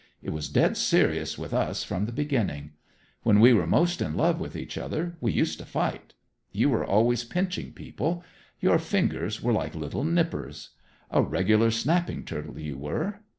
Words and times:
It 0.23 0.31
was 0.31 0.49
dead 0.49 0.77
serious 0.77 1.37
with 1.37 1.53
us 1.53 1.83
from 1.83 2.07
the 2.07 2.11
beginning. 2.11 2.71
When 3.21 3.39
we 3.39 3.53
were 3.53 3.67
most 3.67 4.01
in 4.01 4.15
love 4.15 4.39
with 4.39 4.55
each 4.55 4.75
other, 4.75 5.15
we 5.21 5.31
used 5.31 5.59
to 5.59 5.63
fight. 5.65 6.15
You 6.51 6.69
were 6.71 6.83
always 6.83 7.23
pinching 7.23 7.71
people; 7.73 8.23
your 8.59 8.79
fingers 8.79 9.43
were 9.43 9.53
like 9.53 9.75
little 9.75 10.03
nippers. 10.03 10.71
A 11.11 11.21
regular 11.21 11.69
snapping 11.69 12.25
turtle, 12.25 12.57
you 12.59 12.79
were. 12.79 13.21